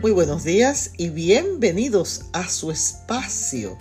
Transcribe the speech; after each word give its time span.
Muy 0.00 0.12
buenos 0.12 0.44
días 0.44 0.92
y 0.96 1.10
bienvenidos 1.10 2.22
a 2.32 2.48
su 2.48 2.70
espacio. 2.70 3.76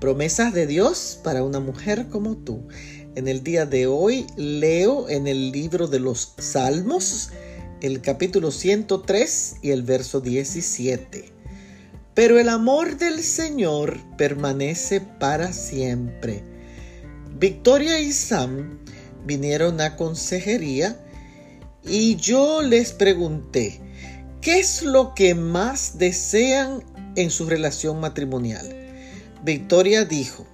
Promesas 0.00 0.52
de 0.52 0.66
Dios 0.66 1.20
para 1.22 1.44
una 1.44 1.60
mujer 1.60 2.08
como 2.08 2.36
tú. 2.36 2.66
En 3.14 3.28
el 3.28 3.44
día 3.44 3.66
de 3.66 3.86
hoy 3.86 4.26
leo 4.36 5.08
en 5.08 5.28
el 5.28 5.52
libro 5.52 5.86
de 5.86 6.00
los 6.00 6.34
Salmos 6.38 7.30
el 7.82 8.00
capítulo 8.00 8.50
103 8.50 9.58
y 9.62 9.70
el 9.70 9.84
verso 9.84 10.20
17. 10.20 11.30
Pero 12.14 12.40
el 12.40 12.48
amor 12.48 12.96
del 12.96 13.22
Señor 13.22 13.96
permanece 14.18 15.00
para 15.00 15.52
siempre. 15.52 16.42
Victoria 17.38 18.00
y 18.00 18.10
Sam 18.10 18.80
vinieron 19.24 19.80
a 19.80 19.94
consejería 19.94 21.00
y 21.84 22.16
yo 22.16 22.60
les 22.60 22.92
pregunté, 22.92 23.80
¿Qué 24.40 24.58
es 24.58 24.82
lo 24.82 25.14
que 25.14 25.34
más 25.34 25.98
desean 25.98 26.82
en 27.14 27.30
su 27.30 27.46
relación 27.46 28.00
matrimonial? 28.00 28.66
Victoria 29.44 30.04
dijo, 30.04 30.46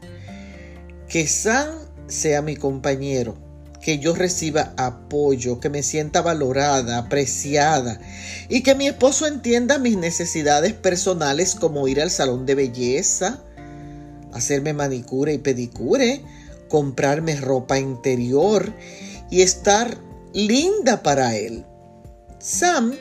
que 1.09 1.26
San 1.26 1.70
sea 2.09 2.42
mi 2.42 2.56
compañero, 2.56 3.36
que 3.80 3.98
yo 3.98 4.14
reciba 4.14 4.72
apoyo, 4.76 5.60
que 5.60 5.70
me 5.70 5.82
sienta 5.82 6.20
valorada, 6.20 6.98
apreciada 6.98 8.00
y 8.48 8.62
que 8.62 8.74
mi 8.74 8.88
esposo 8.88 9.26
entienda 9.26 9.78
mis 9.78 9.96
necesidades 9.96 10.73
personales 10.73 11.54
como 11.54 11.87
ir 11.87 12.00
al 12.00 12.10
salón 12.10 12.46
de 12.46 12.56
belleza, 12.56 13.40
hacerme 14.32 14.73
manicure 14.73 15.34
y 15.34 15.38
pedicure, 15.38 16.23
comprarme 16.68 17.37
ropa 17.37 17.78
interior 17.78 18.73
y 19.30 19.42
estar 19.42 19.96
linda 20.32 21.02
para 21.02 21.37
él. 21.37 21.64
Sam 22.38 22.95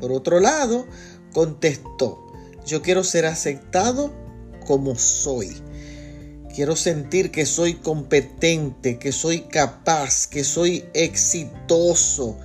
por 0.00 0.12
otro 0.12 0.40
lado, 0.40 0.86
contestó, 1.32 2.26
yo 2.66 2.82
quiero 2.82 3.04
ser 3.04 3.26
aceptado 3.26 4.12
como 4.66 4.96
soy. 4.96 5.56
Quiero 6.54 6.76
sentir 6.76 7.30
que 7.30 7.46
soy 7.46 7.74
competente, 7.74 8.98
que 8.98 9.12
soy 9.12 9.42
capaz, 9.42 10.26
que 10.26 10.44
soy 10.44 10.84
exitoso, 10.92 12.36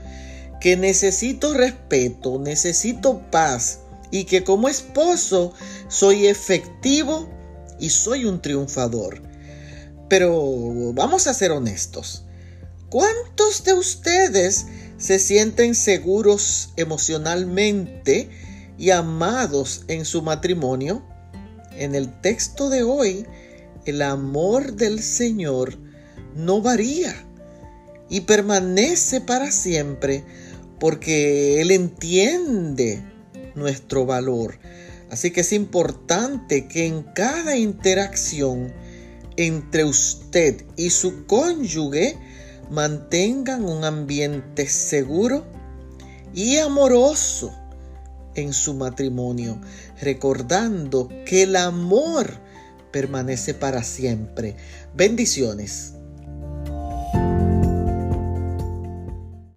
que 0.61 0.77
necesito 0.77 1.53
respeto, 1.53 2.39
necesito 2.39 3.21
paz 3.31 3.79
y 4.11 4.25
que 4.25 4.43
como 4.43 4.69
esposo 4.69 5.53
soy 5.87 6.27
efectivo 6.27 7.27
y 7.79 7.89
soy 7.89 8.25
un 8.25 8.41
triunfador. 8.41 9.21
Pero 10.09 10.93
vamos 10.93 11.27
a 11.27 11.33
ser 11.33 11.51
honestos. 11.51 12.23
¿Cuántos 12.89 13.63
de 13.63 13.73
ustedes 13.73 14.67
se 15.03 15.19
sienten 15.19 15.75
seguros 15.75 16.69
emocionalmente 16.77 18.29
y 18.77 18.91
amados 18.91 19.83
en 19.89 20.05
su 20.05 20.21
matrimonio? 20.21 21.03
En 21.77 21.93
el 21.93 22.21
texto 22.21 22.69
de 22.69 22.83
hoy, 22.83 23.25
el 23.83 24.01
amor 24.01 24.75
del 24.75 25.01
Señor 25.01 25.77
no 26.37 26.61
varía 26.61 27.13
y 28.09 28.21
permanece 28.21 29.19
para 29.19 29.51
siempre 29.51 30.23
porque 30.79 31.59
Él 31.59 31.71
entiende 31.71 33.03
nuestro 33.55 34.05
valor. 34.05 34.57
Así 35.11 35.31
que 35.31 35.41
es 35.41 35.51
importante 35.51 36.69
que 36.69 36.85
en 36.85 37.03
cada 37.03 37.57
interacción 37.57 38.71
entre 39.35 39.83
usted 39.83 40.63
y 40.77 40.91
su 40.91 41.25
cónyuge, 41.25 42.15
mantengan 42.73 43.63
un 43.65 43.85
ambiente 43.85 44.67
seguro 44.67 45.45
y 46.33 46.57
amoroso 46.57 47.53
en 48.33 48.51
su 48.51 48.73
matrimonio, 48.73 49.61
recordando 50.01 51.07
que 51.23 51.43
el 51.43 51.55
amor 51.55 52.33
permanece 52.91 53.53
para 53.53 53.83
siempre. 53.83 54.55
Bendiciones. 54.95 55.93